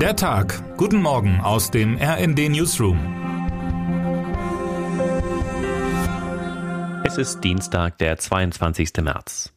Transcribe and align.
Der 0.00 0.14
Tag. 0.14 0.76
Guten 0.76 1.00
Morgen 1.00 1.40
aus 1.40 1.70
dem 1.70 1.96
RND 1.96 2.50
Newsroom. 2.50 2.98
Es 7.02 7.16
ist 7.16 7.40
Dienstag, 7.40 7.96
der 7.96 8.18
22. 8.18 8.90
März. 9.00 9.54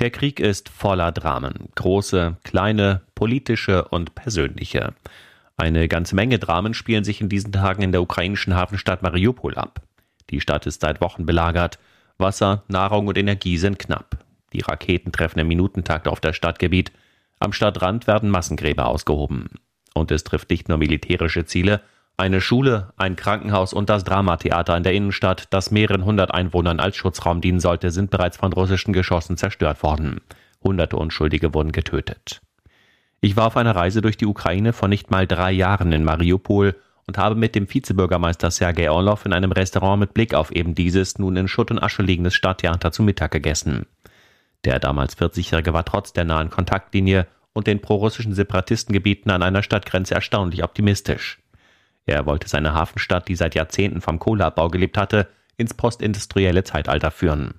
Der 0.00 0.10
Krieg 0.10 0.40
ist 0.40 0.68
voller 0.68 1.12
Dramen. 1.12 1.68
Große, 1.76 2.38
kleine, 2.42 3.02
politische 3.14 3.84
und 3.86 4.16
persönliche. 4.16 4.94
Eine 5.56 5.86
ganze 5.86 6.16
Menge 6.16 6.40
Dramen 6.40 6.74
spielen 6.74 7.04
sich 7.04 7.20
in 7.20 7.28
diesen 7.28 7.52
Tagen 7.52 7.82
in 7.82 7.92
der 7.92 8.02
ukrainischen 8.02 8.56
Hafenstadt 8.56 9.02
Mariupol 9.02 9.54
ab. 9.54 9.80
Die 10.30 10.40
Stadt 10.40 10.66
ist 10.66 10.80
seit 10.80 11.00
Wochen 11.00 11.24
belagert. 11.24 11.78
Wasser, 12.18 12.64
Nahrung 12.66 13.06
und 13.06 13.16
Energie 13.16 13.58
sind 13.58 13.78
knapp. 13.78 14.18
Die 14.52 14.62
Raketen 14.62 15.12
treffen 15.12 15.38
im 15.38 15.46
Minutentakt 15.46 16.08
auf 16.08 16.18
das 16.18 16.34
Stadtgebiet. 16.34 16.90
Am 17.38 17.52
Stadtrand 17.52 18.06
werden 18.06 18.30
Massengräber 18.30 18.86
ausgehoben. 18.86 19.50
Und 19.94 20.10
es 20.10 20.24
trifft 20.24 20.50
nicht 20.50 20.68
nur 20.68 20.78
militärische 20.78 21.44
Ziele, 21.44 21.82
eine 22.18 22.40
Schule, 22.40 22.94
ein 22.96 23.14
Krankenhaus 23.14 23.74
und 23.74 23.90
das 23.90 24.02
Dramatheater 24.04 24.74
in 24.74 24.82
der 24.82 24.94
Innenstadt, 24.94 25.48
das 25.50 25.70
mehreren 25.70 26.06
hundert 26.06 26.32
Einwohnern 26.32 26.80
als 26.80 26.96
Schutzraum 26.96 27.42
dienen 27.42 27.60
sollte, 27.60 27.90
sind 27.90 28.10
bereits 28.10 28.38
von 28.38 28.54
russischen 28.54 28.94
Geschossen 28.94 29.36
zerstört 29.36 29.82
worden. 29.82 30.22
Hunderte 30.64 30.96
Unschuldige 30.96 31.52
wurden 31.52 31.72
getötet. 31.72 32.40
Ich 33.20 33.36
war 33.36 33.46
auf 33.46 33.56
einer 33.58 33.76
Reise 33.76 34.00
durch 34.00 34.16
die 34.16 34.26
Ukraine 34.26 34.72
vor 34.72 34.88
nicht 34.88 35.10
mal 35.10 35.26
drei 35.26 35.52
Jahren 35.52 35.92
in 35.92 36.04
Mariupol 36.04 36.74
und 37.06 37.18
habe 37.18 37.34
mit 37.34 37.54
dem 37.54 37.72
Vizebürgermeister 37.72 38.50
Sergei 38.50 38.90
Orlov 38.90 39.26
in 39.26 39.34
einem 39.34 39.52
Restaurant 39.52 40.00
mit 40.00 40.14
Blick 40.14 40.32
auf 40.32 40.52
eben 40.52 40.74
dieses 40.74 41.18
nun 41.18 41.36
in 41.36 41.48
Schutt 41.48 41.70
und 41.70 41.82
Asche 41.82 42.02
liegendes 42.02 42.34
Stadttheater 42.34 42.92
zu 42.92 43.02
Mittag 43.02 43.30
gegessen. 43.30 43.86
Der 44.64 44.80
damals 44.80 45.16
40-Jährige 45.18 45.74
war 45.74 45.84
trotz 45.84 46.12
der 46.12 46.24
nahen 46.24 46.50
Kontaktlinie 46.50 47.26
und 47.56 47.66
den 47.66 47.80
prorussischen 47.80 48.34
Separatistengebieten 48.34 49.30
an 49.30 49.42
einer 49.42 49.62
Stadtgrenze 49.62 50.14
erstaunlich 50.14 50.62
optimistisch. 50.62 51.38
Er 52.04 52.26
wollte 52.26 52.48
seine 52.48 52.74
Hafenstadt, 52.74 53.28
die 53.28 53.34
seit 53.34 53.54
Jahrzehnten 53.54 54.02
vom 54.02 54.18
Kohleabbau 54.18 54.68
gelebt 54.68 54.98
hatte, 54.98 55.26
ins 55.56 55.72
postindustrielle 55.72 56.64
Zeitalter 56.64 57.10
führen. 57.10 57.54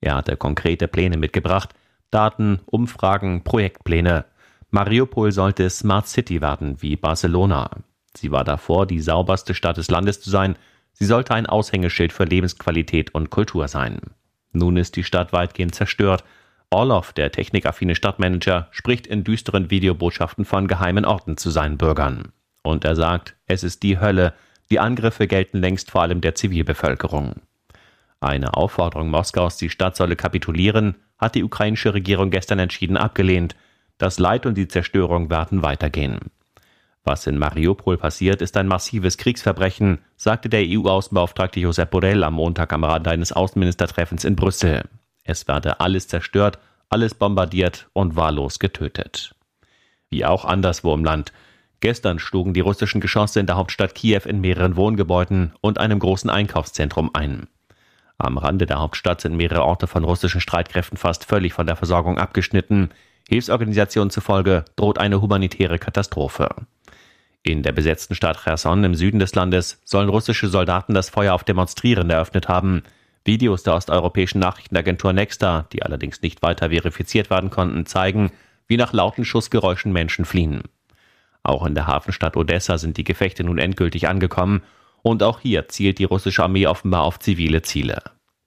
Er 0.00 0.14
hatte 0.14 0.36
konkrete 0.36 0.86
Pläne 0.86 1.16
mitgebracht, 1.16 1.70
Daten, 2.10 2.60
Umfragen, 2.66 3.42
Projektpläne. 3.42 4.26
Mariupol 4.70 5.32
sollte 5.32 5.68
Smart 5.70 6.06
City 6.06 6.40
werden, 6.40 6.80
wie 6.80 6.96
Barcelona. 6.96 7.70
Sie 8.16 8.30
war 8.30 8.44
davor, 8.44 8.86
die 8.86 9.00
sauberste 9.00 9.54
Stadt 9.54 9.76
des 9.76 9.90
Landes 9.90 10.20
zu 10.20 10.30
sein. 10.30 10.56
Sie 10.92 11.04
sollte 11.04 11.34
ein 11.34 11.46
Aushängeschild 11.46 12.12
für 12.12 12.24
Lebensqualität 12.24 13.12
und 13.12 13.30
Kultur 13.30 13.66
sein. 13.66 14.00
Nun 14.52 14.76
ist 14.76 14.94
die 14.94 15.04
Stadt 15.04 15.32
weitgehend 15.32 15.74
zerstört. 15.74 16.22
Orlov, 16.70 17.12
der 17.12 17.30
technikaffine 17.30 17.94
Stadtmanager, 17.94 18.68
spricht 18.70 19.06
in 19.06 19.22
düsteren 19.22 19.70
Videobotschaften 19.70 20.44
von 20.44 20.66
geheimen 20.66 21.04
Orten 21.04 21.36
zu 21.36 21.50
seinen 21.50 21.78
Bürgern. 21.78 22.32
Und 22.62 22.84
er 22.84 22.96
sagt, 22.96 23.36
es 23.46 23.62
ist 23.62 23.82
die 23.84 24.00
Hölle, 24.00 24.34
die 24.70 24.80
Angriffe 24.80 25.28
gelten 25.28 25.58
längst 25.58 25.92
vor 25.92 26.02
allem 26.02 26.20
der 26.20 26.34
Zivilbevölkerung. 26.34 27.34
Eine 28.20 28.54
Aufforderung 28.54 29.10
Moskaus, 29.10 29.56
die 29.56 29.70
Stadt 29.70 29.96
solle 29.96 30.16
kapitulieren, 30.16 30.96
hat 31.18 31.36
die 31.36 31.44
ukrainische 31.44 31.94
Regierung 31.94 32.30
gestern 32.30 32.58
entschieden 32.58 32.96
abgelehnt. 32.96 33.54
Das 33.98 34.18
Leid 34.18 34.44
und 34.46 34.56
die 34.56 34.68
Zerstörung 34.68 35.30
werden 35.30 35.62
weitergehen. 35.62 36.18
Was 37.04 37.28
in 37.28 37.38
Mariupol 37.38 37.98
passiert, 37.98 38.42
ist 38.42 38.56
ein 38.56 38.66
massives 38.66 39.16
Kriegsverbrechen, 39.16 40.00
sagte 40.16 40.48
der 40.48 40.64
EU-Außenbeauftragte 40.64 41.60
Josep 41.60 41.90
Borrell 41.90 42.24
am 42.24 42.34
Montag 42.34 42.72
am 42.72 42.82
Rande 42.82 43.10
eines 43.10 43.32
Außenministertreffens 43.32 44.24
in 44.24 44.34
Brüssel. 44.34 44.82
Es 45.26 45.48
werde 45.48 45.80
alles 45.80 46.08
zerstört, 46.08 46.58
alles 46.88 47.14
bombardiert 47.14 47.88
und 47.92 48.16
wahllos 48.16 48.58
getötet. 48.58 49.34
Wie 50.08 50.24
auch 50.24 50.44
anderswo 50.44 50.94
im 50.94 51.04
Land. 51.04 51.32
Gestern 51.80 52.18
schlugen 52.18 52.54
die 52.54 52.60
russischen 52.60 53.00
Geschosse 53.00 53.40
in 53.40 53.46
der 53.46 53.56
Hauptstadt 53.56 53.94
Kiew 53.94 54.22
in 54.24 54.40
mehreren 54.40 54.76
Wohngebäuden 54.76 55.52
und 55.60 55.78
einem 55.78 55.98
großen 55.98 56.30
Einkaufszentrum 56.30 57.10
ein. 57.12 57.48
Am 58.18 58.38
Rande 58.38 58.66
der 58.66 58.78
Hauptstadt 58.78 59.20
sind 59.20 59.36
mehrere 59.36 59.64
Orte 59.64 59.86
von 59.86 60.04
russischen 60.04 60.40
Streitkräften 60.40 60.96
fast 60.96 61.24
völlig 61.26 61.52
von 61.52 61.66
der 61.66 61.76
Versorgung 61.76 62.18
abgeschnitten. 62.18 62.90
Hilfsorganisationen 63.28 64.10
zufolge 64.10 64.64
droht 64.76 64.98
eine 64.98 65.20
humanitäre 65.20 65.78
Katastrophe. 65.78 66.48
In 67.42 67.62
der 67.62 67.72
besetzten 67.72 68.14
Stadt 68.14 68.42
Cherson 68.42 68.84
im 68.84 68.94
Süden 68.94 69.18
des 69.18 69.34
Landes 69.34 69.80
sollen 69.84 70.08
russische 70.08 70.48
Soldaten 70.48 70.94
das 70.94 71.10
Feuer 71.10 71.34
auf 71.34 71.44
Demonstrierende 71.44 72.14
eröffnet 72.14 72.48
haben. 72.48 72.84
Videos 73.26 73.62
der 73.62 73.74
osteuropäischen 73.74 74.40
Nachrichtenagentur 74.40 75.12
Nexta, 75.12 75.66
die 75.72 75.82
allerdings 75.82 76.22
nicht 76.22 76.42
weiter 76.42 76.70
verifiziert 76.70 77.30
werden 77.30 77.50
konnten, 77.50 77.86
zeigen, 77.86 78.30
wie 78.68 78.76
nach 78.76 78.92
lauten 78.92 79.24
Schussgeräuschen 79.24 79.92
Menschen 79.92 80.24
fliehen. 80.24 80.62
Auch 81.42 81.66
in 81.66 81.74
der 81.74 81.86
Hafenstadt 81.86 82.36
Odessa 82.36 82.78
sind 82.78 82.96
die 82.96 83.04
Gefechte 83.04 83.44
nun 83.44 83.58
endgültig 83.58 84.08
angekommen 84.08 84.62
und 85.02 85.22
auch 85.22 85.40
hier 85.40 85.68
zielt 85.68 85.98
die 85.98 86.04
russische 86.04 86.42
Armee 86.42 86.66
offenbar 86.66 87.02
auf 87.02 87.18
zivile 87.18 87.62
Ziele. 87.62 88.02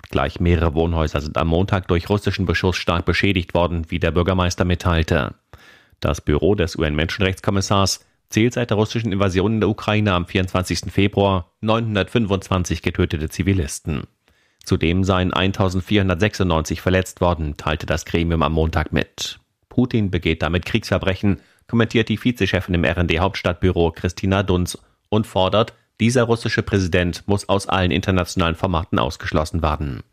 Gleich 0.10 0.40
mehrere 0.40 0.74
Wohnhäuser 0.74 1.22
sind 1.22 1.38
am 1.38 1.48
Montag 1.48 1.88
durch 1.88 2.10
russischen 2.10 2.46
Beschuss 2.46 2.76
stark 2.76 3.06
beschädigt 3.06 3.54
worden, 3.54 3.86
wie 3.90 4.00
der 4.00 4.12
Bürgermeister 4.12 4.66
mitteilte. 4.66 5.36
Das 6.00 6.20
Büro 6.20 6.56
des 6.56 6.76
UN-Menschenrechtskommissars 6.76 8.06
zählt 8.30 8.54
seit 8.54 8.70
der 8.70 8.78
russischen 8.78 9.12
Invasion 9.12 9.56
in 9.56 9.60
der 9.60 9.70
Ukraine 9.70 10.14
am 10.14 10.26
24. 10.26 10.92
Februar 10.92 11.52
925 11.62 12.82
getötete 12.82 13.30
Zivilisten. 13.30 14.04
Zudem 14.70 15.04
seien 15.04 15.34
1496 15.34 16.80
verletzt 16.80 17.22
worden, 17.22 17.58
teilte 17.58 17.88
das 17.88 18.06
Gremium 18.06 18.44
am 18.44 18.54
Montag 18.54 18.94
mit. 18.94 19.40
Putin 19.68 20.12
begeht 20.12 20.44
damit 20.44 20.68
Kriegsverbrechen, 20.68 21.42
kommentiert 21.68 22.08
die 22.08 22.24
Vizechefin 22.24 22.76
im 22.76 22.86
RND-Hauptstadtbüro 22.86 23.90
Christina 23.90 24.44
Dunz 24.44 24.78
und 25.10 25.26
fordert, 25.26 25.74
dieser 26.00 26.26
russische 26.26 26.62
Präsident 26.62 27.24
muss 27.26 27.50
aus 27.50 27.68
allen 27.68 27.90
internationalen 27.90 28.54
Formaten 28.54 29.00
ausgeschlossen 29.00 29.64
werden. 29.64 30.04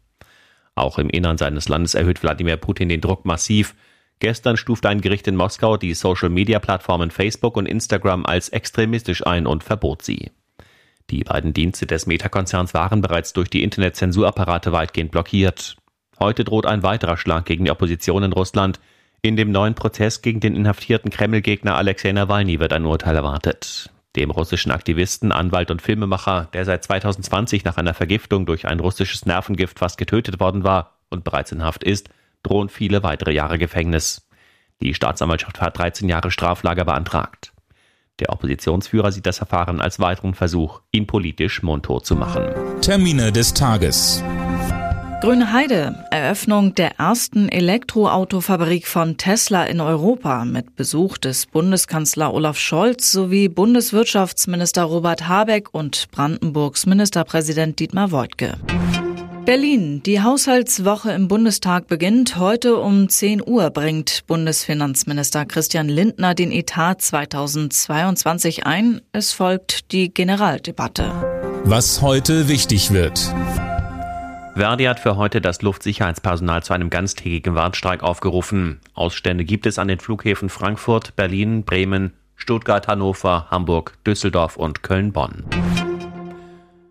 Auch 0.75 0.99
im 0.99 1.11
Innern 1.11 1.37
seines 1.37 1.69
Landes 1.69 1.95
erhöht 1.95 2.23
Wladimir 2.23 2.57
Putin 2.57 2.89
den 2.89 3.03
Druck 3.03 3.27
massiv. 3.27 3.75
Gestern 4.21 4.57
stufte 4.57 4.89
ein 4.89 5.03
Gericht 5.03 5.29
in 5.29 5.37
Moskau 5.37 5.77
die 5.77 5.93
Social-Media-Plattformen 5.93 7.11
Facebook 7.11 7.59
und 7.59 7.67
Instagram 7.67 8.25
als 8.25 8.49
extremistisch 8.49 9.27
ein 9.27 9.47
und 9.47 9.63
verbot 9.65 10.01
sie. 10.01 10.31
Die 11.11 11.23
beiden 11.23 11.53
Dienste 11.53 11.87
des 11.87 12.07
Meta-Konzerns 12.07 12.75
waren 12.75 13.01
bereits 13.01 13.33
durch 13.33 13.49
die 13.49 13.63
Internetzensurapparate 13.63 14.73
weitgehend 14.73 15.13
blockiert. 15.13 15.77
Heute 16.19 16.45
droht 16.45 16.67
ein 16.67 16.83
weiterer 16.83 17.17
Schlag 17.17 17.45
gegen 17.45 17.65
die 17.67 17.71
Opposition 17.71 18.25
in 18.25 18.33
Russland. 18.33 18.81
In 19.23 19.37
dem 19.37 19.53
neuen 19.53 19.75
Prozess 19.75 20.23
gegen 20.23 20.41
den 20.41 20.57
inhaftierten 20.57 21.11
Kreml-Gegner 21.11 21.77
Alexei 21.77 22.13
Nawalny 22.13 22.59
wird 22.59 22.73
ein 22.73 22.87
Urteil 22.87 23.15
erwartet. 23.15 23.91
Dem 24.17 24.31
russischen 24.31 24.73
Aktivisten, 24.73 25.31
Anwalt 25.31 25.71
und 25.71 25.83
Filmemacher, 25.83 26.49
der 26.53 26.65
seit 26.65 26.83
2020 26.83 27.65
nach 27.65 27.77
einer 27.77 27.95
Vergiftung 27.95 28.47
durch 28.47 28.67
ein 28.67 28.81
russisches 28.81 29.27
Nervengift 29.27 29.79
fast 29.79 29.99
getötet 29.99 30.41
worden 30.41 30.65
war 30.65 30.99
und 31.11 31.23
bereits 31.23 31.53
in 31.53 31.63
Haft 31.63 31.85
ist, 31.85 32.09
drohen 32.43 32.69
viele 32.69 33.03
weitere 33.03 33.33
Jahre 33.33 33.59
Gefängnis. 33.59 34.27
Die 34.81 34.95
Staatsanwaltschaft 34.95 35.61
hat 35.61 35.79
13 35.79 36.09
Jahre 36.09 36.31
Straflager 36.31 36.85
beantragt. 36.85 37.53
Der 38.19 38.31
Oppositionsführer 38.31 39.13
sieht 39.13 39.27
das 39.27 39.39
Verfahren 39.39 39.81
als 39.81 40.01
weiteren 40.01 40.35
Versuch, 40.35 40.81
ihn 40.91 41.07
politisch 41.07 41.63
mundtot 41.63 42.07
zu 42.07 42.17
machen. 42.17 42.45
Termine 42.81 43.31
des 43.31 43.53
Tages. 43.53 44.23
Grüne 45.21 45.53
Heide, 45.53 46.05
Eröffnung 46.11 46.75
der 46.75 46.99
ersten 46.99 47.49
Elektroautofabrik 47.49 48.87
von 48.87 49.17
Tesla 49.17 49.65
in 49.65 49.81
Europa 49.81 50.45
mit 50.45 50.77
Besuch 50.77 51.19
des 51.19 51.47
Bundeskanzler 51.47 52.33
Olaf 52.33 52.59
Scholz 52.59 53.13
sowie 53.13 53.49
Bundeswirtschaftsminister 53.49 54.85
Robert 54.85 55.27
Habeck 55.27 55.73
und 55.73 56.11
Brandenburgs 56.11 56.87
Ministerpräsident 56.87 57.81
Dietmar 57.81 58.13
Woidke. 58.13 58.59
Berlin. 59.47 60.03
Die 60.03 60.21
Haushaltswoche 60.21 61.13
im 61.13 61.29
Bundestag 61.29 61.87
beginnt. 61.87 62.37
Heute 62.37 62.79
um 62.79 63.09
10 63.09 63.41
Uhr 63.47 63.71
bringt 63.71 64.27
Bundesfinanzminister 64.27 65.47
Christian 65.47 65.89
Lindner 65.89 66.35
den 66.35 66.51
Etat 66.51 66.97
2022 67.01 68.67
ein. 68.67 69.01
Es 69.13 69.33
folgt 69.33 69.93
die 69.93 70.13
Generaldebatte. 70.13 71.63
Was 71.63 72.03
heute 72.03 72.49
wichtig 72.49 72.91
wird. 72.93 73.33
Verdi 74.57 74.85
hat 74.85 74.99
für 74.99 75.17
heute 75.17 75.41
das 75.41 75.63
Luftsicherheitspersonal 75.63 76.65
zu 76.65 76.73
einem 76.73 76.91
ganztägigen 76.91 77.55
Warnstreik 77.55 78.03
aufgerufen. 78.03 78.81
Ausstände 78.95 79.45
gibt 79.45 79.67
es 79.67 79.79
an 79.79 79.87
den 79.87 80.01
Flughäfen 80.01 80.49
Frankfurt, 80.49 81.15
Berlin, 81.15 81.63
Bremen, 81.63 82.15
Stuttgart, 82.35 82.89
Hannover, 82.89 83.47
Hamburg, 83.49 83.97
Düsseldorf 84.05 84.57
und 84.57 84.83
Köln-Bonn. 84.83 85.45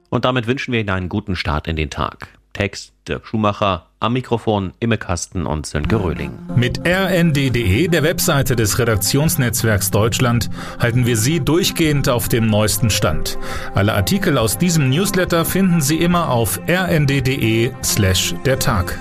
Und 0.10 0.24
damit 0.24 0.48
wünschen 0.48 0.72
wir 0.72 0.80
Ihnen 0.80 0.92
einen 0.92 1.10
guten 1.10 1.36
Start 1.36 1.68
in 1.68 1.76
den 1.76 1.90
Tag. 1.90 2.30
Text 2.56 2.94
Dirk 3.08 3.28
Schumacher, 3.28 3.88
am 4.00 4.14
Mikrofon 4.14 4.72
Imme 4.80 4.98
Kasten 4.98 5.46
und 5.46 5.66
Sönke 5.66 6.02
Röhling. 6.02 6.32
Mit 6.56 6.80
rnd.de, 6.88 7.88
der 7.90 8.02
Webseite 8.02 8.56
des 8.56 8.80
Redaktionsnetzwerks 8.80 9.92
Deutschland, 9.92 10.50
halten 10.80 11.06
wir 11.06 11.18
Sie 11.18 11.42
durchgehend 11.42 12.08
auf 12.08 12.30
dem 12.30 12.48
neuesten 12.48 12.90
Stand. 12.90 13.38
Alle 13.74 13.94
Artikel 13.94 14.38
aus 14.38 14.58
diesem 14.58 14.90
Newsletter 14.90 15.44
finden 15.44 15.82
Sie 15.82 15.98
immer 15.98 16.30
auf 16.30 16.60
rnd.de 16.68 17.72
slash 17.84 18.34
der 18.46 18.58
Tag. 18.58 18.98